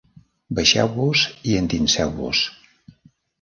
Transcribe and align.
Baixeu-vos 0.59 1.25
i 1.51 1.53
endinseu-vos. 1.59 2.41